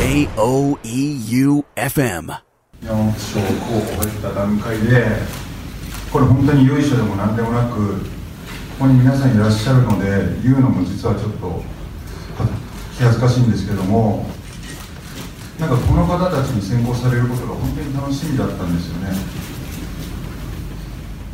[0.00, 1.62] J-O-E-U-F-M
[2.82, 3.44] 山本賞候
[3.84, 5.04] 補が出た段階で
[6.10, 8.04] これ本当に由緒でも何でもなくこ
[8.78, 11.62] こに皆さんいらっしゃるので言うのも実はちょっと
[12.96, 14.24] 気恥ずかしいんですけども
[15.58, 19.10] なんかこの方たちに選考されることが本当に楽しみだったんですよね。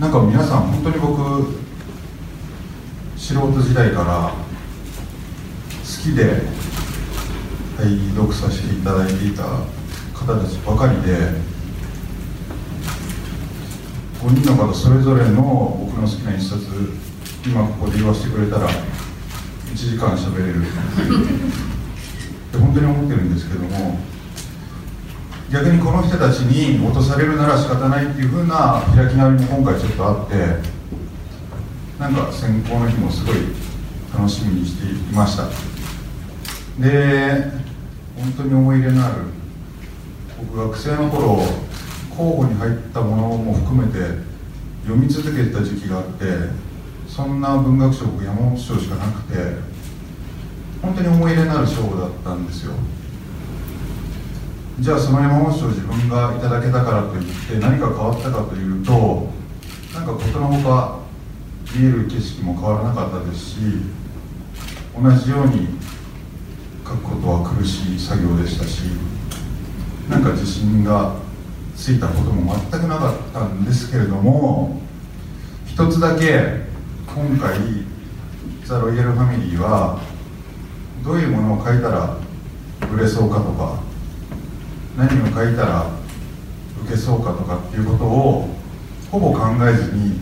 [0.01, 1.55] なんか皆さん本当に僕
[3.17, 6.66] 素人時代から好きで
[7.79, 9.45] 拝読させていただいていた
[10.15, 11.57] 方たちばかりで
[14.21, 15.43] 5人の方それぞれの
[15.87, 16.67] 僕の好きな一冊
[17.45, 20.63] 今ここで言わせてくれたら1時間喋れる。
[20.67, 23.99] って本当に思ってるんですけども
[25.51, 30.35] 逆にこの人たちに落とされるなら仕方ないっていうふうな開き直りも今回ちょっとあって
[32.01, 33.37] なんか選考の日もすごい
[34.15, 35.45] 楽しみにしていました。
[36.79, 37.66] で
[38.17, 39.15] 本当に思い入れのある
[40.39, 41.39] 僕学生の頃
[42.17, 43.99] 候補に入ったものも含めて
[44.85, 46.25] 読み続けてた時期があって
[47.07, 49.35] そんな文学賞山本賞しかなくて
[50.81, 52.73] 本当に思い入れのある賞だったんですよ。
[54.79, 59.31] じゃあその山本賞自分がいただけたからといって何か変わったかというと
[59.95, 60.99] なんかことのほか
[61.75, 63.57] 見える景色も変わらなかったですし
[64.95, 65.76] 同じように
[66.87, 68.83] 書くことは苦しい作業でしたし
[70.09, 71.17] なんか自信が
[71.75, 74.81] ついたことも全くなかったんですけれども
[75.67, 76.65] 一つだけ
[77.07, 77.59] 今回
[78.65, 80.01] ザ・ロイヤルファミリーは
[81.03, 82.17] どういうものを書いたら
[82.95, 83.81] 売れそうかとか
[84.97, 85.91] 何を書いたら
[86.85, 88.49] 受けそうかとかっていうことを
[89.11, 90.21] ほぼ考えずに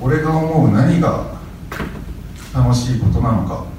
[0.00, 1.36] 俺が思う何が
[2.54, 3.75] 楽しいことなのか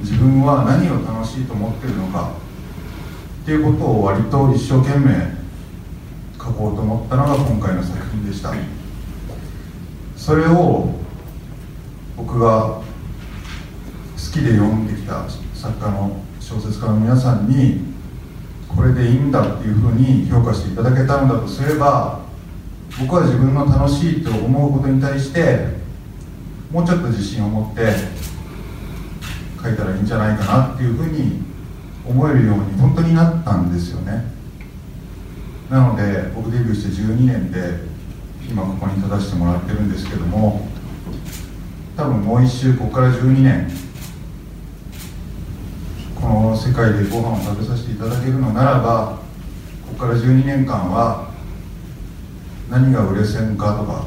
[0.00, 2.32] 自分は何を楽しいと思ってるのか。
[3.42, 5.36] っていうことを割と一生懸命
[6.36, 8.52] 書こうと思ったのが今回の作品でした。
[10.16, 10.90] それを
[12.16, 12.82] 僕が好
[14.32, 15.24] きで読んできた
[15.54, 17.94] 作家の小説家の皆さんに
[18.68, 22.20] これでいいんだっていうふうに評価していただけたのだとすれば
[22.98, 25.68] 僕は自分の楽しいと思うことに対して
[26.72, 27.94] もうちょっと自信を持って
[29.66, 31.42] 書いたらいいんじゃないかなっていうふうに
[32.06, 34.24] 思えるように本当になったんですよね。
[35.68, 37.80] なので僕デビューして12年で
[38.48, 40.68] 今ここに立たせてもらってるんですけども
[41.96, 43.68] 多分もう一周ここから12年
[46.14, 49.18] この世界でご飯を食べさせていただけるのならば
[49.88, 51.32] ここから12年間は
[52.70, 54.06] 何が売れ線かとか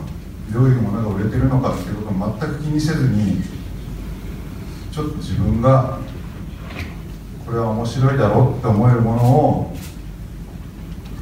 [0.54, 3.59] どういうものが売れてるのかっていうことを全く気にせずに
[5.00, 5.98] ちょっと自分が
[7.46, 9.74] これは面白いだろうって思えるものを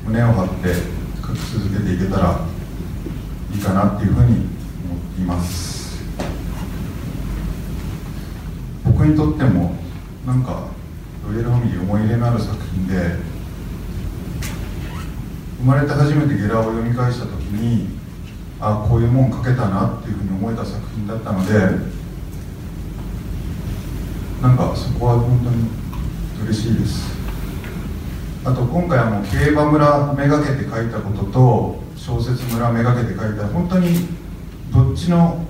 [0.04, 0.74] 胸を張って
[1.22, 2.40] 書き続けていけたら
[3.54, 4.48] いいかなっていうふうに思っ
[5.16, 6.02] ています。
[8.84, 9.76] 僕にとっても
[10.26, 10.70] なんか
[11.28, 12.94] ロイヤルファミリー思い入れのある作品で
[15.60, 18.00] 生まれて初めてゲラを読み返した時に
[18.60, 21.97] ああこういうもん書けたなっていうふうに思えた作品だったので
[24.42, 25.68] なんかそこは本当に
[26.46, 27.18] 嬉しいです。
[28.46, 34.08] あと今回はもう競馬村めがけて書いたことと小説村めがけて書いた本当に
[34.72, 35.46] どっちの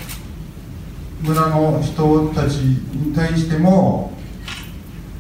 [1.21, 4.13] 村の人たちに対しても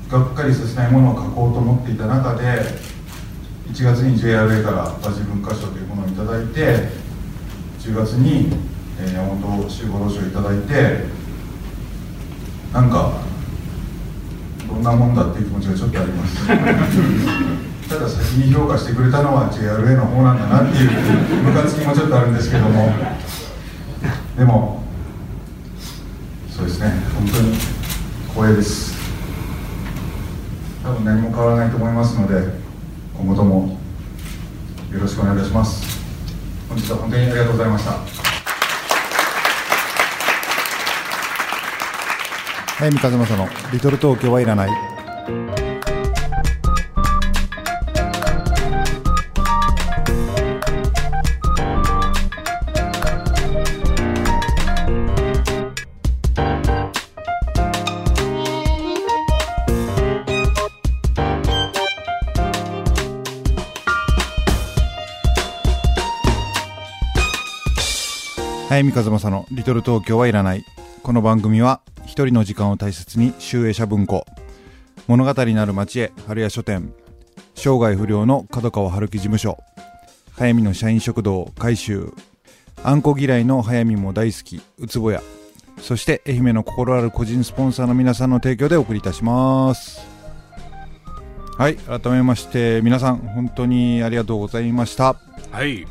[0.09, 2.43] がっかりさせないものを書こうと思っていた中で
[3.69, 6.89] 1月に JRA から馬事文化賞というものをいただいて
[7.79, 8.53] 10月に
[9.13, 11.03] 山本周五郎賞をいただいて
[12.73, 13.26] なんか
[14.77, 16.47] んなもんだっていう気持ちがちょっとあります。
[17.89, 20.91] ただ先に評価してくれたのは JRA の方なんだなっていう
[21.43, 22.93] ムカつきもちょっとあるんですけども。
[24.37, 24.83] でも
[26.49, 26.91] そうですね。
[27.15, 27.55] 本当に
[28.35, 28.97] 光栄です。
[30.83, 32.59] 多分何も変わらないと思いますので
[33.17, 33.79] 今後とも
[34.91, 35.99] よろしくお願いいたします。
[36.69, 38.36] 本日は本当にありがとうございました。
[42.79, 44.69] 早見和正の「リトル東京はいらない」
[68.69, 70.63] 早見和正の「リトル東京はいらない」
[71.01, 74.25] この番組は一人の時間を大切に集英社文庫。
[75.07, 76.93] 物語なる町へ春屋書店。
[77.53, 79.57] 生涯不良の角川春樹事務所。
[80.31, 82.13] 早見の社員食堂改修。
[82.81, 84.61] あんこ嫌いの早見も大好き。
[84.79, 85.21] うつぼや。
[85.81, 89.99] そして愛媛の心ある個人スポンサーの皆さんの提供でお送りいたします。
[91.57, 95.17] はい改めまして皆さん本当にありがとうございました。
[95.51, 95.85] はい。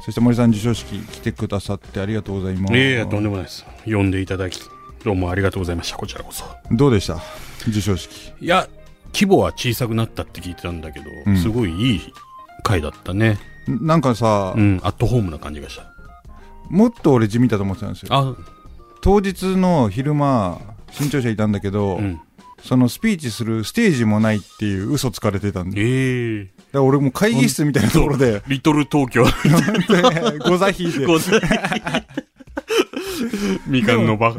[0.00, 2.74] そして森さん授賞式来てくださってありがとうございます。
[2.74, 3.66] いやいや、とんでもないです。
[3.84, 4.58] 呼んでいただき、
[5.04, 5.96] どうもありがとうございました。
[5.96, 6.44] こちらこそ。
[6.70, 7.18] どうでした？
[7.64, 8.68] 授賞式いや、
[9.12, 12.00] 規模は小さくなったって聞いてたんだけど、うんすごいいい
[12.62, 13.38] 回だったね。
[13.68, 15.84] んなんかさ、うん、アットホームな感じがした。
[16.70, 18.36] もっと俺地味だと思ってたんですよあ、
[19.00, 20.60] 当日の昼間
[20.90, 22.20] 新潮社いたんだけど、うん。
[22.62, 29.24] そのスピーチするステージもないっていう嘘つかれてたんでええだから俺もう会議室みたいなところでリトル東京。
[30.44, 31.18] ご座引いてこう
[33.66, 34.34] みかんのバ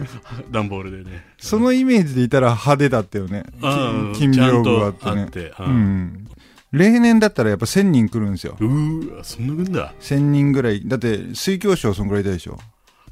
[0.51, 1.25] 段ボールでね。
[1.37, 5.53] そのイメージでいたら派手だったよねうん金金屏風があってねて。
[5.59, 6.27] ううんん
[6.71, 9.93] 例年だったらやっぱ1000人来るんですようーわ、そんな分だ。
[10.01, 12.59] 1000人ぐらいだって水郷賞そんぐらいいたでしょ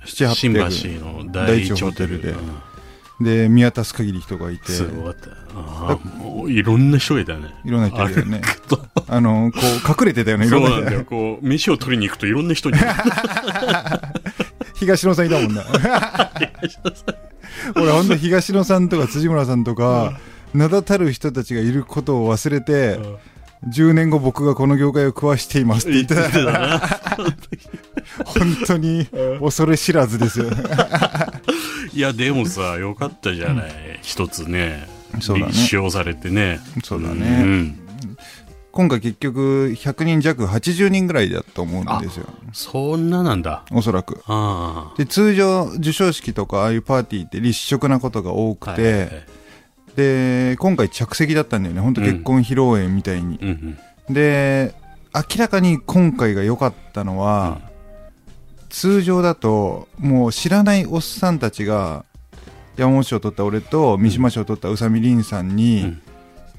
[0.06, 2.32] 7新800橋の第一ホテルで。
[2.32, 2.78] 第一ホテル
[3.20, 5.32] で見渡す限り人がいてすごかった。
[5.56, 7.48] ああもういろんな人がいたね。
[7.66, 8.42] いろんな人いるよね
[9.08, 11.06] あのこう隠れてたよねいろんな人そうなんだよ。
[11.06, 12.78] こう、飯を取りに行くといろんな人に。
[14.80, 15.64] 東野さんいたもんな
[17.76, 20.20] 俺ほんと東野さんとか辻村さんとか
[20.54, 23.00] 名だたる人たちがいることを忘れて
[23.70, 26.38] 10年後僕がこの業界を食わしていますって言ってたて。
[28.26, 29.08] 本当に
[29.40, 30.46] 恐れ知らずですよ
[31.94, 34.00] いや、でもさ、よかったじゃない。
[34.04, 34.88] 一つね。
[35.20, 36.60] そうだね立証されてね。
[36.84, 37.80] そうだうねん。
[38.78, 42.28] 今回結局100人弱80人ぐらいだと思うんですよ。
[42.54, 43.64] そんななんだ。
[43.72, 44.22] おそらく。
[44.28, 48.76] あで通常授賞式とかああいうパーティーって立食なことが多あ。
[48.76, 49.24] くて、はいはいはい。
[49.96, 51.82] で今回着席だったんだよね。
[51.82, 53.78] 本当結婚披露宴みたいに、うん
[54.12, 54.76] で
[55.12, 57.60] 明らかに今回が良かったのは、
[58.70, 62.06] 通常だともう知らないおっさんたちが
[62.76, 66.02] 山本賞を取った俺と三島賞を取った宇佐美凛さんうにん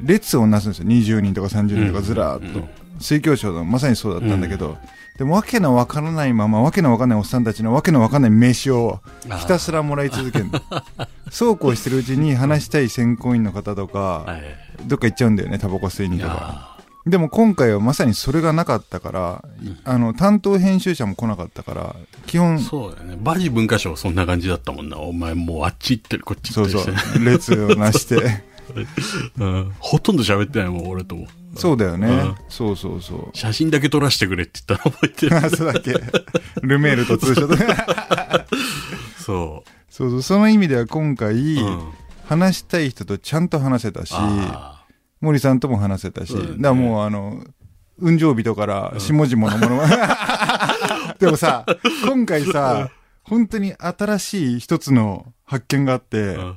[0.01, 0.87] 列をなすんですよ。
[0.87, 2.05] 20人とか30人とかうん。
[2.05, 2.69] ずらーっと、うん。
[3.01, 4.79] 水郷賞のまさにそうだったんだけど、
[5.19, 9.01] でもわけのわからないままわけのわかんないおっさんたちのわけのわかんない名刺を
[9.41, 10.61] ひたすらもらい続けるの。
[11.31, 14.43] そうこうしてるうちに話したい選考員の方とか、はい。
[14.87, 16.79] どっか行っちゃうんだよねタバコ吸いにいとか。
[17.05, 19.45] やでも今回はまさにそれがなかったから、
[19.85, 21.97] あの担当編集者も来なかったから
[22.27, 23.19] 基本ーそうだよね。
[23.21, 24.99] バジ文化賞そんな感じだったもんな。
[24.99, 26.97] お前もうあっち行ってる、こっちそう行ってる。
[26.99, 27.25] そう。
[27.25, 28.45] 列をなして
[29.39, 29.73] うん。
[29.79, 31.27] ほとんど喋ってないもん、俺とも。
[31.57, 32.35] そうだよね、うん。
[32.49, 33.37] そうそうそう。
[33.37, 35.37] 写真だけ撮らせてくれって言ったの覚えてる。
[35.37, 35.95] あ そうだっけ。
[36.63, 38.47] ルメールとツーショット。
[39.19, 41.67] そそうそうその意味では今回、う。
[41.67, 41.89] うん。
[42.29, 44.85] 話したい人とちゃんと話せたしあ
[45.23, 47.43] 森さんとも話せたし、だからもうあの
[47.99, 49.83] 雲上人から下々のもの
[51.19, 51.65] でもさ
[52.05, 52.91] 今回さ
[53.23, 56.57] 本当に新しい一つの発見があって、ーうん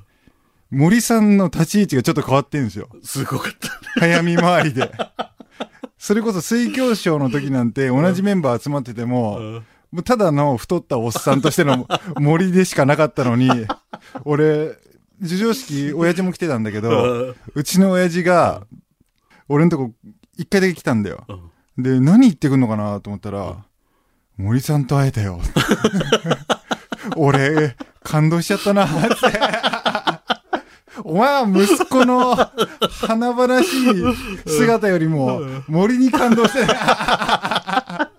[0.71, 2.89] 森さんの立ち位置がちょっと変わってんですよ。
[3.03, 3.73] すごかったね。
[3.99, 4.91] 早見回りで。
[5.97, 11.85] それこそ水郷賞の時なんて同じメンバー集まってても、うんもうただの太ったおっさんとしての
[12.15, 13.49] 森でしかなかったのに、
[14.23, 14.77] 俺、
[15.21, 18.65] 授賞式、 親父も来てたんだけど、うちの親父が、
[19.49, 19.91] 俺のとこ
[20.37, 21.25] 一回だけ来たんだよ。
[21.27, 23.55] うんで、何言ってくんのかなと思ったら、
[24.37, 25.39] 森さんと会えたよ。
[27.15, 29.15] 俺、感動しちゃったな、って。
[31.11, 38.11] お前は息子の華々しい姿よりも森に感動して、だ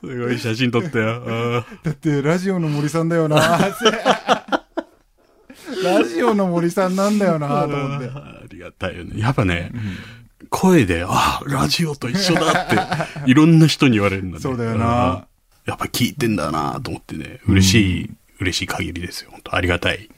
[0.00, 1.22] すごい写真撮ったよ。
[1.26, 1.58] うん
[1.90, 3.58] ってラジオの森さんだよな。
[5.84, 8.08] ラジオの森さんなんだよな、と思って。
[8.08, 9.20] ありがたいよね。
[9.20, 9.70] やっぱね、
[10.48, 12.70] 声で、あ、ラジオと一緒だっ
[13.24, 14.40] て、いろんな人に言われるんだね。
[14.40, 14.88] そうだよなうん。
[15.66, 19.32] やっぱ聞いてんだなと思ってね、嬉しい、嬉しい限りですよ。
[19.32, 20.08] 本当ありがたい。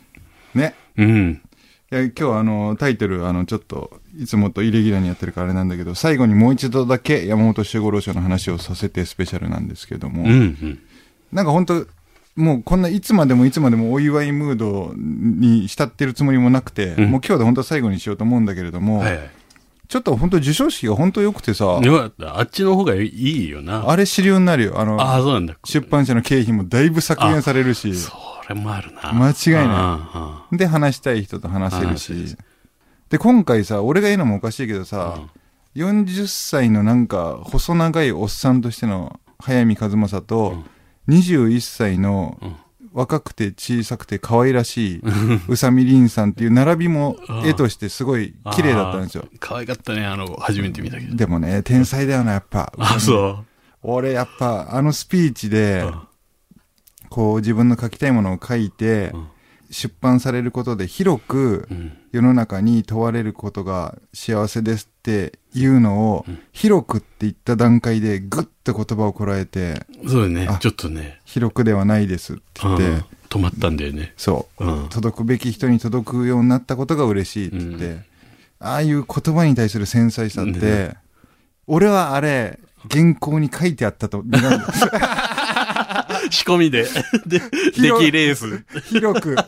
[0.54, 0.76] ね。
[0.96, 1.42] うん。
[1.90, 10.78] いや今日はあのタイトルあのちょっといつもとイレギュラーにやってるからあれなんだけど最後にもう一度だけ山本周五郎賞の話をさせてスペシャルなんですけども、うん、うん。
[11.32, 11.86] なんか本当
[12.36, 19.30] もうこんないつまでもいつまでもお祝いムードに浸ってるつもりもなくて、うんもう今日で本当は最後にしようと思うんだけれども、はいはい。
[19.88, 21.80] ちょっと本当授賞式が本当良くてさ。
[21.80, 23.88] あっちの方がいいよな。
[23.88, 24.78] あれ資料になるよ。
[24.78, 25.56] あのああ、そうなんだ。
[25.64, 27.94] 出版社の経費もだいぶ削減されるし。
[27.94, 28.12] そ
[28.48, 29.12] れもあるな。
[29.12, 29.66] 間違いない。
[29.66, 32.36] なで話したい人と話せるし。
[33.08, 35.18] で今回さ俺が言うのもおかしいけどさ、
[35.74, 40.64] 40歳のなんか細長いおっさんとしての早見和正と、
[41.08, 42.38] 21歳の
[42.92, 45.02] 若くて小さくて可愛らしい
[45.48, 49.26] 宇佐美凛さんっていう並びも絵としてすごい綺麗だったんですよ。
[49.40, 51.14] 可愛かったね、あの、初めて見たけど。
[51.14, 52.72] でもね、天才だよな、やっぱ。
[52.78, 53.44] あ、そ
[53.82, 55.50] 俺やっぱあのスピーチう。
[55.50, 55.94] でうん
[57.10, 59.26] こう自分の書きたいものを書いてうん
[59.70, 61.92] 出版されることで広くうん。
[62.10, 70.58] 世の中に問われることが幸せですっていうのを広くって言った段階でグッと言葉をこらえてそうだねあ。
[70.58, 71.20] ちょっとね。
[71.24, 74.14] 広くではないですって言って、うん止まったんだよね。
[74.16, 78.04] そう、うん届くべき人に届くようになったことが嬉しいって言って、うん
[78.60, 80.96] ああいう言葉に対する繊細さって、ね
[81.68, 82.58] 俺はあれ
[82.90, 84.24] 原稿に書いてあったと
[86.30, 86.84] 仕込みで。
[87.26, 88.64] で、出広来レース。
[88.86, 89.46] 広く、かっ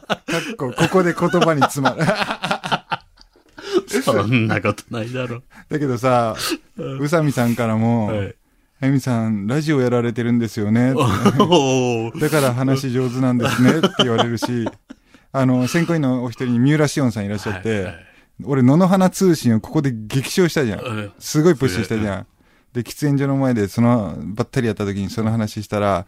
[0.56, 2.04] こ、ここで言葉に詰まる。
[4.02, 5.42] そんなことないだろ。
[5.68, 6.36] だけどさ、
[6.76, 8.34] 宇佐美さんからも、はい。
[8.82, 10.94] あゆみさん、ラジオやられてるんですよね。
[12.20, 14.66] だから話上手なんですねって言われるし、
[15.32, 18.06] あの、選考員のお一人に三浦紫音さんいらっしゃって、はいはい
[18.42, 20.80] 俺、野々花通信をここで激賞したじゃん。
[20.80, 22.26] うんすごいプッシュしたじゃん。
[22.72, 26.06] で、喫煙所の前でその、ばったりやった時にその話したら、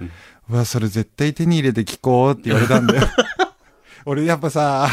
[0.48, 3.02] うわ、それ絶対手に入れて聞こうって言われたんだよ。
[4.06, 4.88] 俺やっぱさ、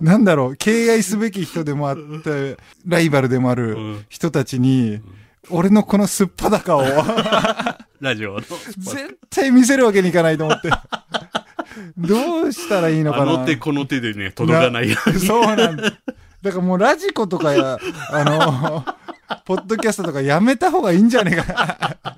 [0.00, 2.56] なんだろう、敬愛すべき人でもあって、
[2.86, 5.00] ライバルでもあうるん人たちに、
[5.48, 6.82] 俺のこのすっぱだかを、
[8.00, 8.40] ラジオの。
[8.40, 10.70] 絶対見せるわけにいかないと思って。
[11.96, 15.20] どうしたらいいのかなあの手この手でね、届かないように。
[15.20, 15.92] そうなんだ。
[16.42, 17.78] だからもうラジコとかや、
[18.10, 18.84] あの、
[19.44, 22.16] ポッドキャストとかやめた方がいいんじゃねえかな。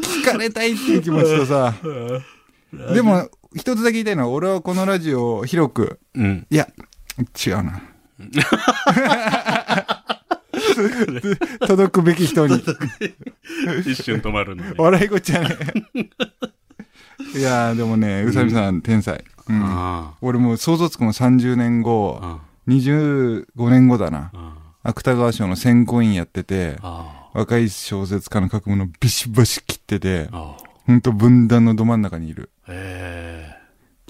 [0.00, 1.74] 聞かれたいっていう気持ちとさ。
[2.94, 6.46] でも、一つだけ言いたいのは、俺はこのラジオを広く、うん。
[6.50, 6.68] いや、
[7.46, 7.82] 違うな。
[11.60, 12.62] 届くべき人に。
[13.86, 14.74] 一瞬止まるのね。
[14.76, 15.56] 笑いこっちゃね
[15.94, 16.00] え。
[17.38, 19.24] いやーでもね、宇佐美さん、天才。
[19.48, 19.62] うん。
[19.62, 22.40] あ俺もう想像つくも30年後、あ。
[22.68, 24.30] 25年後だな。
[24.34, 27.30] あ芥川賞の選考委員やってて、あ。
[27.34, 30.28] 若い小説家の書くものビシバシ切ってて。
[30.32, 30.56] ほ
[30.92, 32.50] んと分断のど真ん中にいる。
[32.68, 33.56] え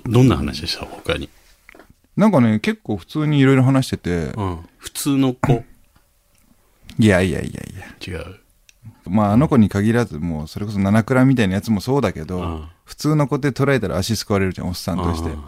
[0.07, 0.11] え。
[0.11, 0.87] どんな話でした？
[0.87, 1.29] 他に。
[2.17, 4.59] なんかね、結構普通にいろいろ話してて、うん。
[4.79, 5.65] 普通の子。
[6.99, 8.19] いやいやいやいや。
[8.21, 8.41] 違う。
[9.07, 15.43] まああの子に限らず、もうそれこそ七倉みたいなやつもそうだけど、うん普通の子って捉えたら足すくわれるじゃん、おっさんとしてうん。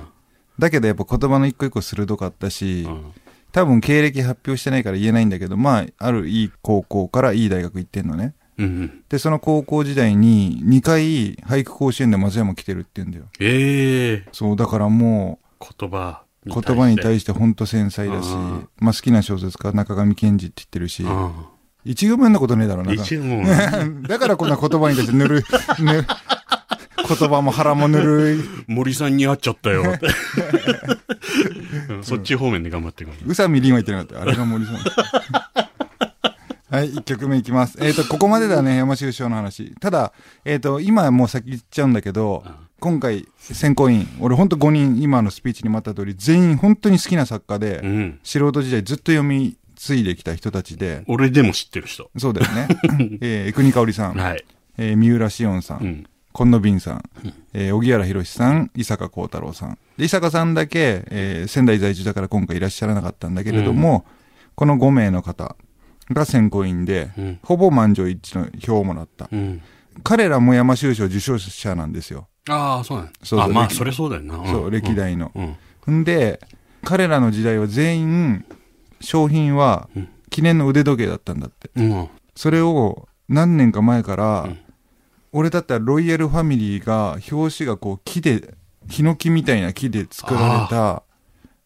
[0.58, 3.12] だけどやっぱ言葉の一個一個鋭かったし、うん
[3.54, 8.34] 多分経歴発表してないから言えないんだけど、まあ、あるいい高校からいい大学行ってんのね。
[8.58, 9.04] うん。
[9.08, 13.26] で、その高校時代に2回俳句甲子園で松山来てるって言うんだよ。
[13.38, 14.28] ええ。
[14.32, 21.04] そう、だからも言葉う、言葉に対ししてほんと繊細だしうん、まあ好きな小説家中上健二って言ってるし。
[21.84, 22.94] 一行目のことねえだろうな。
[22.94, 23.44] 一応もう、
[24.08, 25.42] だからこんな言葉に対してぬるい、
[25.84, 26.06] ぬる
[27.06, 28.38] 言葉も腹もぬるい。
[28.66, 29.84] 森さんに会っちゃったよ
[32.00, 33.18] そっち方面で頑張ってくる。
[33.26, 34.22] 宇佐美凛は言ってなかった。
[34.22, 34.76] あれが森さん。
[36.74, 37.76] はい、一曲目いきます。
[37.82, 39.74] えっ、と、ここまでだね、山修賞の話。
[39.78, 40.14] ただ、
[40.46, 48.20] えっ、と、今はもう先言っちゃうんだけど、うん今回、選考委員、俺ほんと5人、今のスピーチにもあった通り、全員本当に好きな作家で、うん。
[48.22, 52.10] 素人時代ずっと読み継いできた人たちで、俺でも知ってる人。
[52.18, 52.68] そうだよね。
[53.22, 54.44] えー、国香織さん、はい。
[54.76, 56.04] えー三浦紫音さん、うん。
[56.32, 57.02] 今野敏さん、
[57.54, 59.78] えー、荻原博さん、伊坂幸太郎さん。
[59.96, 64.04] で、伊坂さんだけ、えー仙台在住だから今回いらっしゃらなかったんだけれども、
[64.56, 65.56] この5名の方
[66.12, 67.38] が選考員で、うん。
[67.42, 69.30] ほぼ満場一致の票をもらった。
[69.32, 69.62] うん。
[70.02, 72.28] 彼らも山修賞受賞者なんですよ。
[72.48, 74.42] ああ、そうなんそうそうあ、まあ、歴それそうだよな。
[74.42, 74.94] んそう、歴。
[74.94, 75.32] 代の。
[75.86, 76.00] うん。
[76.00, 76.40] んで、
[76.82, 78.44] 彼らの時代は全員、
[79.00, 81.70] 商品はうん記念の腕時計だったんだって。
[81.76, 82.08] うん。
[82.34, 84.58] それを何年か前から、うん
[85.36, 88.54] 俺だったらロイヤルファミリーが表紙がこう木で
[88.88, 91.02] ヒノキみたいな木で作られた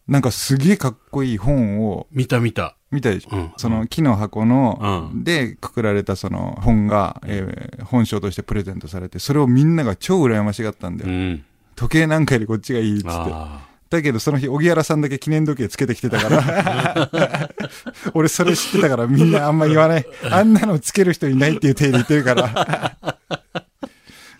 [0.07, 2.75] なんかすげえかっこいい本を見た見た。
[2.91, 3.53] 見たでしょ、うん。
[3.57, 5.23] その木の箱の、うん。
[5.23, 11.45] でくくられたその本が、えー本賞としてプレゼントされてそれをみんなが超羨ましがったんだよ、うん。
[11.75, 13.09] 時計なんかよりこっちがいいっつって。
[13.09, 17.49] あだけどその日荻原さんだけ記念時計つけてきてたから。
[18.13, 20.05] 俺それ知ってたからみんなあんま言わない。
[20.29, 22.97] あんなのつける人いないっていう体で言ってるから。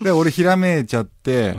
[0.00, 1.56] で俺ひらめいちゃって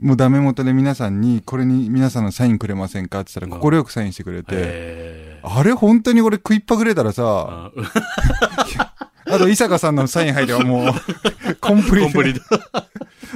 [0.00, 5.15] もうダメ元で皆さんにこれに皆さんのサインくれませんかって言ったら快くサインしてくれて、え
[5.48, 7.70] あれ本当に俺食いっぱぐれたらさあ
[9.28, 10.94] あと伊坂さんのサイン入ればもう
[11.60, 12.42] コンプリートコンプリート。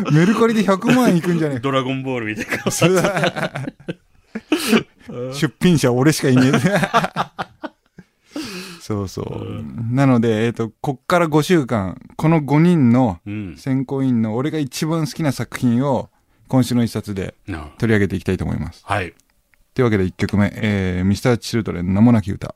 [0.13, 1.61] メルカリで100万円いくんじゃねえ？
[1.61, 2.71] ドラゴンボールみたいな顔
[5.35, 6.61] 出品者俺しかいねえ。
[8.81, 9.63] そうそう。
[9.95, 13.57] なので、えっ、と、こっから5週間、この5人のうん。
[13.57, 16.11] 選考委員の俺が一番好きな作品を
[16.49, 18.83] 今週の一冊でな取り上げていきたいと思います。
[18.85, 19.15] はい。
[19.75, 22.55] というわけで1曲目、えー、ミスターチルドレン名もなき歌。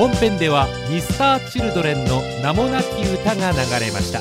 [0.00, 4.20] 本編ではミスターチルドレンの名もなき歌が流れました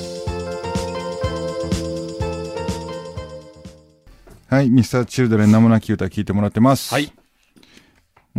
[4.54, 6.92] はい、ミスターチルドレン名もなき歌聞いてもらってます。
[6.92, 7.14] はい。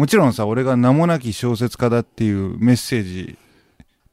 [0.01, 3.37] もちろんさ、俺が名もなき小説家だっていうメッセージ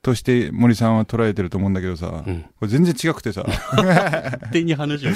[0.02, 5.12] として森さんは捉えてると思うんだけどさ、うんこれ全然違くてさ、勝手に話を。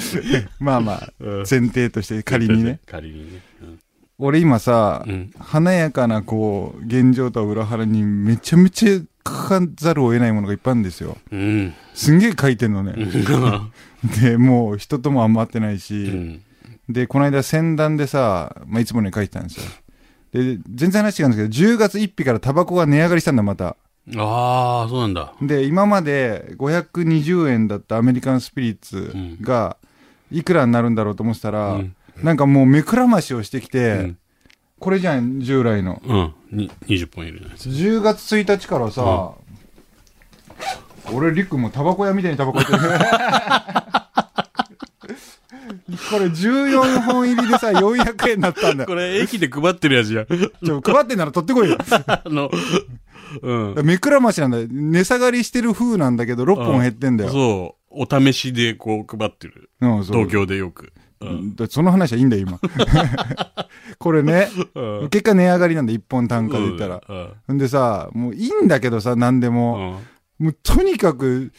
[0.60, 2.80] まあまあ、うん前提として仮にね。。
[2.86, 3.42] 仮にね。
[3.60, 3.78] うん
[4.18, 5.30] 俺今さ、うん。
[5.38, 11.18] 華やかなこう、現状とは裏腹にめちゃめちゃ書かざるを得ないものがいっぱいあるんですよ。
[11.32, 11.74] うん。
[11.92, 12.94] すんげえ書いてんのね。
[14.22, 16.42] で、もう人ともあんま会ってないし、うん。
[16.88, 19.64] で、この間先談でさ、まあ、いつもに書いてたんですよ。
[20.32, 23.76] で、全然話違うんですけど、10月1日からタバコが値上がりしたんだ、また。
[24.16, 25.34] ああ、そうなんだ。
[25.42, 29.76] で、今まで520円だったアメリカンスピリッツが、
[30.30, 34.18] いくらになるんだろうと思ってたら、うんなんかもう目くらましをしてきて、うん
[34.82, 36.02] これじゃん、従来の。
[36.04, 36.34] うん。
[36.50, 37.68] に20本いるやつ。
[37.68, 39.30] 10月1日からさ、
[41.12, 42.80] 俺、リックもタバコ屋みたいにタバコやってる。
[46.10, 48.86] これ14本入りでさ、400円になったんだよ。
[48.88, 50.26] これ、駅で配ってるやつじゃん。
[50.26, 51.76] ちょ、配ってんなら取ってこいよ。
[52.06, 52.50] あの、
[53.42, 53.84] うん。
[53.84, 54.66] 目くらましなんだよ。
[54.70, 57.30] 値下がりしてる風なんだけど、6本減ってんだよ。
[57.30, 58.04] そう。
[58.04, 59.70] お試しでこう配ってる。
[59.80, 60.92] うん、そう東京でよく。
[61.20, 61.56] うん。
[61.56, 62.58] だその話はいいんだよ、今。
[63.98, 67.00] これね、うん結果値上がりなんだ、1本単価で言ったら。
[67.48, 67.56] うん。
[67.56, 69.98] んでさ、もういいんだけどさ、何でうも。
[70.40, 70.44] ん。
[70.44, 71.52] もうとにかく、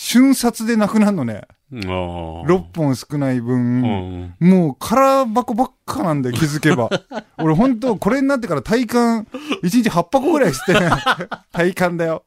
[0.00, 1.42] 瞬殺でなくなるのね。
[1.72, 1.80] うん。
[1.80, 4.48] 6本少ない分、うん。
[4.48, 6.88] もう空箱ばっかなんだよ、気づけば。
[7.36, 9.26] 俺ほんと、これになってから体感、
[9.64, 10.88] 1日8箱ぐらいしてね。
[11.50, 12.22] 体感だよ。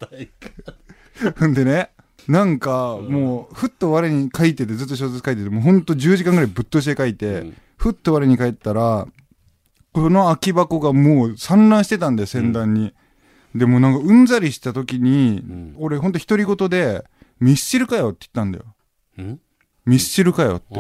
[1.40, 1.92] ほんでね、
[2.28, 9.08] なんか、もう、ふっと我に書いてて、ずっと小説書いてて、もうほんと10時間ぐらいぶっ通して書いて、うんふっと我に帰ったら、
[9.92, 12.94] この空き箱がもう散乱してたんだよ、先端に。
[13.56, 17.04] でもなんかうんざりした時に、ん俺ほんと独り言で、
[17.42, 18.66] ミスチルかよって言ったんだよ。
[19.18, 19.40] うん。
[19.86, 20.80] ミスチルかよって。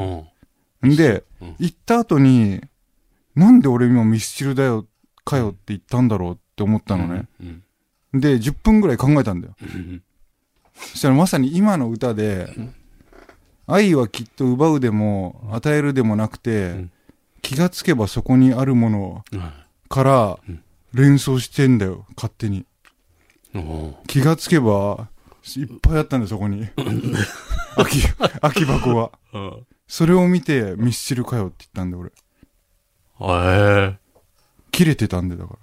[0.83, 0.91] うん。
[0.91, 2.61] んで、うん行った後に、
[3.35, 4.85] なんで俺今ミスチルだよ、
[5.25, 7.27] かよって言ったんだろうって思ったのね。
[7.41, 7.43] う
[8.17, 8.21] ん。
[8.21, 9.55] で、10分ぐらい考えたんだよ。
[9.61, 10.03] うん。
[10.75, 12.53] そしたらまさに今の歌で、
[13.65, 16.91] 愛はきっと奪うでも、与えるでもなくて、ん
[17.41, 19.23] 気がつけばそこにあるもの
[19.89, 20.39] から
[20.93, 22.65] 連想してんだよ、勝手に。
[23.55, 23.95] うん。
[24.07, 25.09] 気がつけば、
[25.57, 26.69] いっぱいあったんだよ、そこに。
[27.75, 28.07] 空き、
[28.41, 29.11] 空き箱が。
[29.33, 29.65] うん。
[29.87, 32.11] それを見て、ミスチルかよって言ったんだよ、俺。
[33.19, 33.23] へ
[33.93, 33.97] え。
[34.71, 35.59] 切れてたんだよ、だから。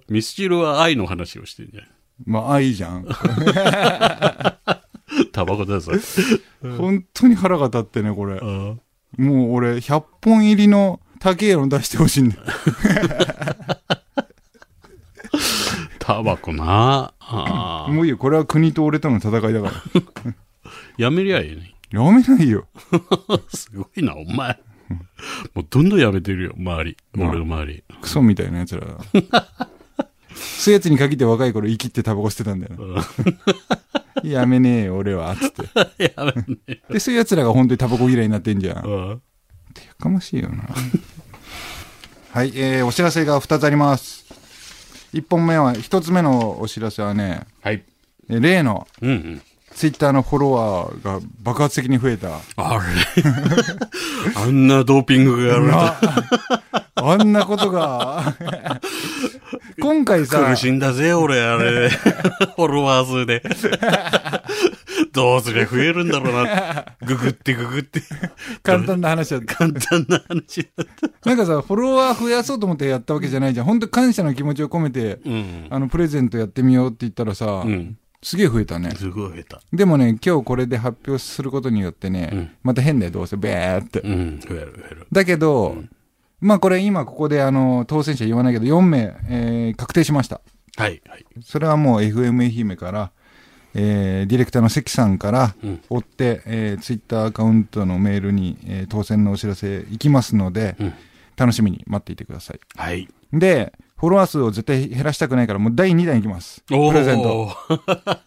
[0.08, 1.84] ミスチルは愛の話をしてんじゃん。
[2.24, 3.06] まあ、愛じゃん。
[5.32, 5.92] タバコだぞ。
[6.62, 8.38] 本当に腹が立ってね、これ。
[8.38, 8.80] うん。
[9.16, 12.42] もう俺、100本入りの高えの出してほしいんだよ。
[16.14, 17.90] タバコなああ。
[17.90, 20.34] もういいよ、これは国と俺との戦いだから。
[20.98, 21.74] やめりゃいいね。
[21.92, 22.66] やめないよ。
[23.54, 24.58] すごいな、お前。
[25.54, 26.96] もうどんどんやめてるよ、周り。
[27.16, 27.84] 俺の周り。
[28.02, 28.96] クソみたいな奴らだ。
[30.34, 33.04] そういうやつに限って若い頃生きってタバコ捨てたんだよな。
[34.24, 35.36] やめねえよ、俺は。
[35.36, 36.14] つって。
[36.16, 38.76] やめねで、そういう奴らが本当にタバコ嫌いになってんじゃん。
[38.76, 39.22] やうん。
[39.98, 40.64] かましいよな。
[42.32, 44.39] はい、えー、お知らせが2つあります。
[45.14, 47.82] 1本目は、1つ目のお知らせはね、はい。
[48.28, 49.42] えー例のうんうん。
[49.74, 52.28] ツイッターのフォロワーが爆発的に増えた。
[52.56, 52.78] あ
[53.16, 53.22] れ？
[54.36, 56.00] あんなドーピングがやられあ
[56.96, 58.34] あんなことが。
[59.80, 61.88] 今回さ苦、しんだぜ、俺、あれ。
[61.88, 63.42] フォロワー数で。
[65.12, 66.96] どうすりゃ増えるんだろうな。
[67.06, 68.00] ググってググって。
[68.62, 69.54] 簡単な話だった。
[69.56, 70.86] 簡単な話だっ
[71.22, 71.28] た。
[71.28, 73.66] なんかさ、フォロワー増やそうと思ってやったわけじゃないじゃん。
[73.66, 75.66] 本当感謝の気持ちを込めて、うん。
[75.70, 77.96] あの、プレゼントやってみようって言ったらさ、うん。
[78.22, 78.90] すげえ増えたね。
[78.96, 79.60] すごい増えた。
[79.72, 84.00] でもね、今日これで発表することによってね、うんまた変だよ、どうせ、べーって。
[84.00, 84.40] うん。
[84.40, 85.06] 増える増える。
[85.10, 85.76] だけど、
[86.40, 90.40] まあこれ今ここであの、当選者言わないけど、4名、えー確定しました。
[90.76, 91.00] はい。
[91.08, 91.24] はい。
[91.42, 93.10] それはもう FM 愛媛から、
[93.74, 100.94] えーディレクターの関さんからうん追って、えーツイッターアカウントのメールに、えー当選のお知らせ行きますので、うん
[101.36, 102.60] 楽しみに待っていてください。
[102.76, 103.08] はい。
[103.32, 106.62] で、フォロワー数を絶対減らしたくないから、もう第2弾いきます。
[106.66, 107.56] プレゼント。
[107.66, 107.80] ト。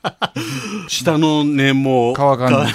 [0.90, 2.74] 下の根も乾かんない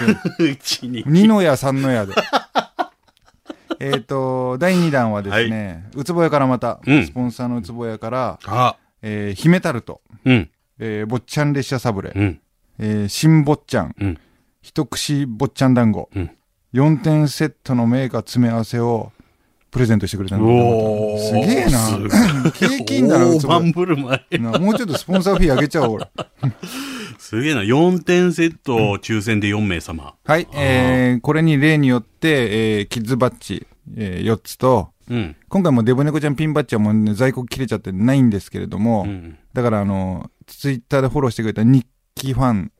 [0.52, 1.02] うちに。
[1.08, 2.14] 二の矢三の矢で。
[3.80, 12.40] えっと、第2弾はですね、うつぼやからまた、うんスポンサーのうつぼやから、あ、えー、姫タルト、うん、えー、坊ちゃん列車サブレ、うん、
[12.78, 14.18] えー、新坊ちゃん、うん、
[14.62, 16.30] 一串坊ちゃん団子、うん
[16.74, 19.12] 4点セットのメーカー詰め合わせを
[19.70, 24.38] プレゼントしてくれたんだすげえな景気いいんだな大盤振る舞い。
[24.38, 26.10] なもうちょっとスポンサーフィー上げちゃおう、俺。
[27.18, 27.62] すげえな。
[27.62, 30.14] 4点セットを抽選で4名様。
[30.24, 35.36] はい、えー、これに例によって、えー、キッズバッジ、えー、4つと、うん。
[35.48, 39.38] 今回もデブ猫ちゃんピンバッジはもう、ね、在庫切れちゃってないんですけれども、うん。
[39.52, 41.86] だからあの、ツイッターでフォローしてくれた日
[42.18, 42.72] 記ファン、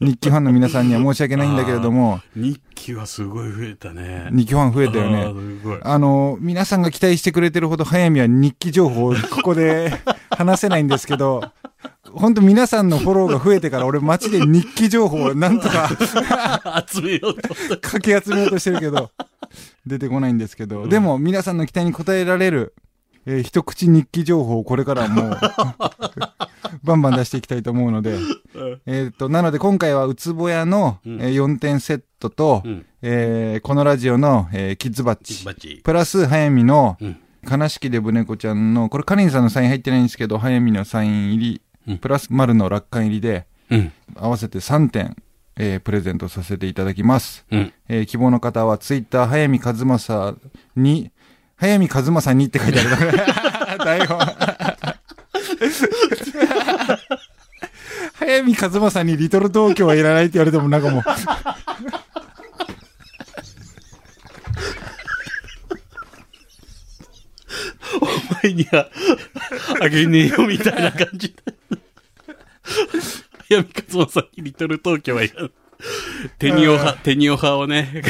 [0.00, 4.28] 日記ファンの皆さんには申し訳ないんだけれども、 日記はすごい増えたね。
[4.32, 5.80] 日記ファン増えたよあね。
[5.82, 9.92] あの、皆さんが期待してくれてるほど早見は日記情報を ここで
[10.30, 11.42] 話せないんですけど、
[12.12, 15.90] 本当皆さんのフォローが増えてから俺街で日記情報をなんとか
[16.88, 17.54] 集めようと。
[17.80, 19.10] かき集めようとしてるけど、
[19.86, 22.74] 出てこないんですけど、でも皆さんの期待に応えられる、
[23.26, 25.38] えー一口日記情報をこれからもう、
[26.84, 28.16] バンバン出していきたいと思うので、
[28.86, 32.86] えっと、なので今回はうつぼやの、うんえー4点セットと、うん。
[33.02, 35.80] えーこのラジオの、えーキッズバッチ。
[35.82, 37.16] プラス早見の、うん。
[37.50, 43.92] 悲しきデブ猫ちゃんの、これカリンさんのサイン入ってないんですけど、早見のサイン入り、うんプラス丸の楽観入りで、うん。
[44.16, 45.16] 合わせて3点、
[45.56, 47.44] えープレゼントさせていただきます。
[47.50, 47.72] うん。
[47.88, 50.34] えー希望の方はツイッター、早見和正
[50.76, 51.10] に、
[51.56, 53.78] 早見和正にって書いてある。
[53.84, 54.18] 台本。
[58.18, 61.02] 早見和正にリトル東京はいらないって言われてもなんかもう、
[68.00, 68.06] お
[68.44, 68.90] 前には、
[69.80, 71.28] あげねえよみたいな感じ。
[71.28, 71.42] で。
[73.48, 75.50] 早見和正にリトル東京はいらん。
[76.38, 78.02] テニオ派、テニオ派をね、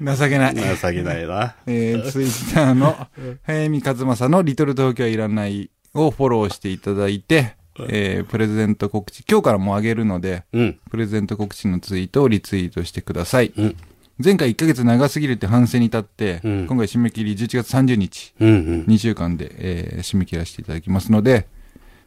[0.00, 0.54] 情けない。
[0.54, 1.56] 情けないな。
[1.66, 3.08] えー、ツイッターの、
[3.42, 7.54] 早見和正のリトル東京はいらないをフォローしていただいて、
[7.88, 10.78] えー、プレゼント告知、今日からもうあげるので、うん。
[10.90, 13.52] プレゼント告知のツイートをリツイートしてください。
[13.56, 13.76] うん。
[14.22, 18.48] 前回1ヶ月長すぎるって反省に立って、うん今回締め切り11月30日、うん。
[18.48, 18.84] うん。
[18.86, 21.46] 2週間で、えー締め切らせていただきますので、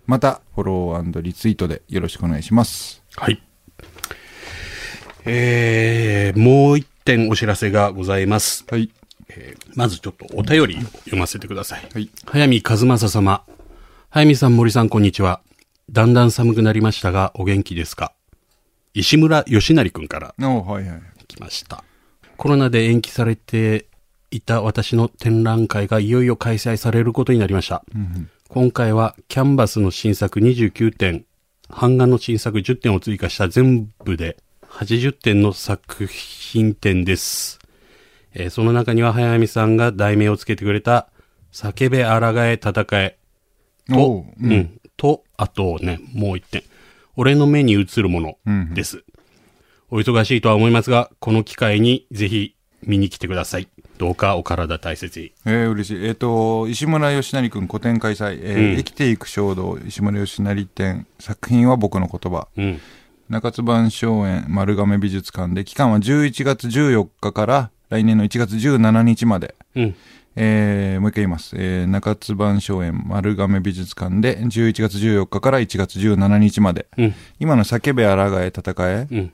[0.08, 3.04] またフォローリツイートでよろしくお願いします。
[3.16, 3.42] はい。
[5.26, 8.66] えー、もう一点お知らせがございます。
[8.70, 8.92] はい。
[9.30, 11.88] えーまずちょっとお便りを読ませてください。
[11.92, 12.08] はい。
[12.26, 13.44] 早見和正様。
[14.12, 15.42] 早見さん、森さん、こんにちは。
[15.90, 18.12] だんだん寒くなりましたが、お元気ですか？
[18.94, 21.02] 石村義成くんからおはいはい。
[21.28, 21.84] 来ました。
[22.38, 23.88] コロナで延期されて
[24.30, 27.84] いた私の展覧会がいよいよ開催されることになりました。
[27.96, 31.26] うん今回はキャンバスの新作29点、
[31.70, 34.38] 版画の新作10点を追加した全部で
[34.70, 37.60] 80点の作品展です。
[38.34, 41.10] えーその中には早見さんが題名をつけてくれた
[41.52, 43.18] 叫べ抗え戦え
[43.92, 46.64] おとう、うん、と、あとね、もう一点。
[47.16, 48.38] 俺の目に映るもの
[48.74, 49.04] です。
[49.90, 53.68] お忙しいとは思いますが、この機会にぜひ見に来てください。
[53.98, 55.32] どうかお体大切に。
[55.46, 56.06] えー、嬉しい。
[56.06, 62.48] えっ、と、石村義成くん個展開催、えーうん生きていく衝動、石村義成展、作品は僕の言葉。
[62.58, 62.80] うん。
[63.30, 69.56] 中津版荘園丸亀美術館で、期間は11月14日から来年の1月17日まで。
[69.76, 69.96] うん。
[70.36, 71.56] えーもう一回言います。
[71.58, 76.88] えー中津版荘園丸亀美術館で11月14日から1月17日まで。
[76.98, 77.14] うん。
[77.40, 79.32] 今の叫べ抗え戦えうん。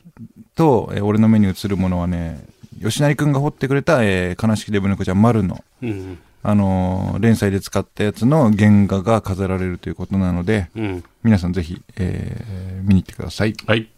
[0.55, 2.43] と、えー俺の目に映るものはね、
[2.81, 6.17] 吉成くんが彫ってくれた、えー悲しきデブ猫ちゃん丸の、うん。
[6.47, 11.03] あのー連載で使ったやつの原画が飾られるということなので、うん。
[11.23, 13.55] 皆さんぜひ、えー見に行ってください。
[13.65, 13.89] はい。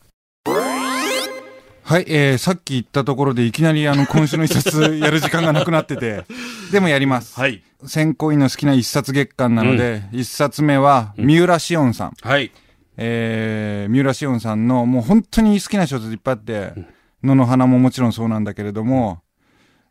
[1.83, 6.23] はい、えーさっき言ったところでいきなりあの今週の一冊 やる時間がなくなってて、
[6.71, 7.37] でもやります。
[7.37, 7.63] はい。
[7.85, 12.13] 選考委員の好きな一冊月間なので、一冊目は、三浦紫音さん。
[12.21, 12.51] はい。
[12.95, 16.73] えー、三浦紫音さんのもう本当に好きな小説いっぱいあって、
[17.23, 19.19] 野の花ももちろんそうなんだけれども、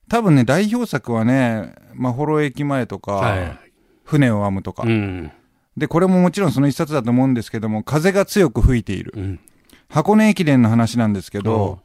[0.09, 3.59] 多分ね、代表作はね、まあ、幌駅前とか、はい。
[4.05, 5.33] 船を編むとか、うん。
[5.77, 9.13] で、これももちろんその一冊だと思うんですけども、風が強く吹いている。
[9.17, 9.41] うん。
[9.89, 11.81] 箱根駅伝の話なんですけど、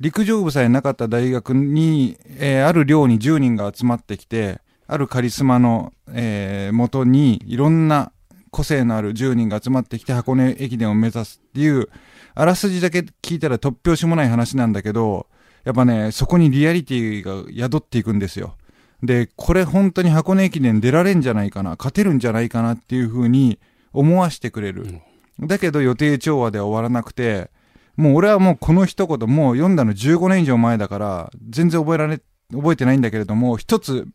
[0.00, 8.12] 陸上部さえなかった大学に、えーある寮に10人が集まってきて、あるカリスマの、えー元に、いろんな
[8.50, 11.88] 個性のある10人が集まってきて箱根駅伝を目指すっていう、
[12.34, 15.26] あらすじだけ聞いたら突拍子もない話なんだけど、
[15.68, 18.56] やっぱね、そこにリアリティが宿っていくんですよ。
[19.02, 23.58] で、これ本当に箱根駅伝出られんじゃないかな、勝てるんじゃないかなっていう風に
[23.92, 24.86] 思わしてくれる。
[25.38, 27.50] だけど予定調和では終わらなくて、
[27.98, 32.18] もう俺はもうこの一言、もう読んだの15年以上前だから、全然覚えられ、
[32.50, 34.08] 覚えてないんだけれども、一つ、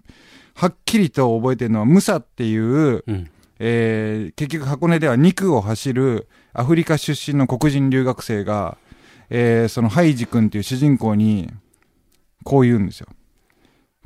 [0.56, 3.30] はっきりと覚えてるのは、ムサっていう、うん。
[3.60, 8.80] えー結局箱根では2区を走るアフリカ出身の黒人留学生が、
[9.30, 11.52] えーそのハイジ君っていう主人公に、
[12.44, 13.08] こう言うんですよ。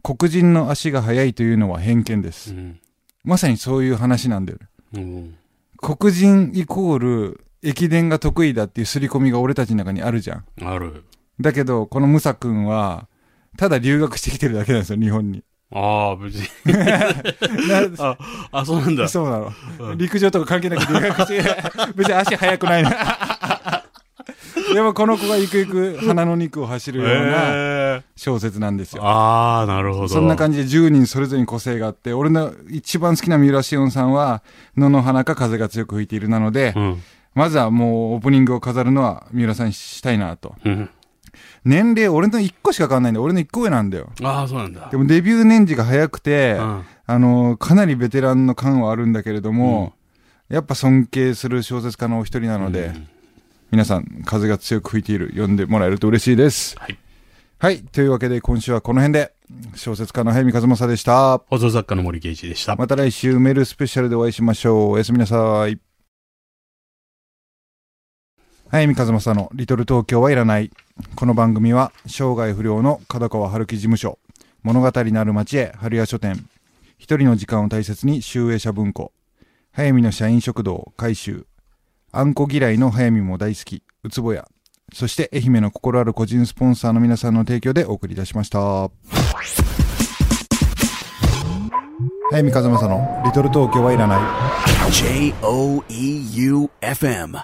[0.04, 2.54] 黒人の足が速いというのは偏見です。
[2.54, 2.80] うん。
[3.24, 4.60] まさにそういう話なんだよ。
[4.94, 5.36] うん。
[5.78, 10.46] 黒人イコール駅伝が得意だっていう刷り込みが俺たちの中にあるじゃん。
[10.64, 11.04] ある。
[11.40, 13.08] だけど、このムサ君は、
[13.58, 15.44] ただ留学してきてるだけなんですよ、日本に。
[15.72, 16.48] ああ、別に。
[17.68, 18.18] なあ、
[18.52, 19.08] あ、そうなんだ。
[19.10, 19.54] そうなの。
[19.80, 21.44] うん陸上とか関係なく留学して、
[21.96, 22.90] 別に足速くないの。
[24.78, 29.04] でもこの子がゆくゆく鼻の肉を走るようなええ小説なんですよ。
[29.04, 30.08] ああ、なるほど。
[30.08, 34.44] そんな感じで10人それぞれに個性があって、俺の一番好きな三浦紫音さんは、
[34.78, 37.02] 野の花か風が強く吹いているなので、うん。
[37.34, 40.54] まずはもうオープニングを飾るのは三浦さんにしたいなと。
[40.64, 40.92] うん。
[41.66, 43.24] 年齢俺の1個しか変わんないんだよ。
[43.24, 44.12] 俺の1個上なんだよ。
[44.22, 44.90] ああ、そうなんだ。
[44.92, 46.84] でもデビュー年次が早くて、うん。
[47.08, 49.94] あの、かなりベテランの感はあるんだけれども、
[50.50, 53.08] やっぱ尊敬する小説家のお一人なので、うん
[53.70, 56.78] 皆さん、風が強く吹いている、読んでもらえると嬉しいです。
[56.80, 56.98] はい。
[57.60, 57.82] はい。
[57.82, 59.34] というわけで、今週はこの辺で、
[59.76, 61.40] 小説家の早見和正でした。
[61.40, 62.78] 放送作家の森圭一でした。
[62.78, 64.92] また来週、メールスペシャルでお会いしましょう。
[64.92, 65.80] おやすみなさい。
[68.70, 70.72] 早見和正のリトル東京はいらない。
[71.16, 74.18] この番組は、生涯不良の角川春樹事務所、
[74.64, 76.48] 物語なる町へ春屋書店、
[76.98, 79.12] 一人の時間を大切に集英社文庫、
[79.72, 81.46] 早見の社員食堂改修、
[82.14, 84.48] あんこ嫌いの早見も大好き、うつぼや、
[84.94, 88.90] そして愛媛の心ある個人スポンサーの皆さんの提供でお送りいたしました。
[92.32, 94.92] 早見和正のリトル東京はいらない。
[94.92, 97.38] J O E U F M.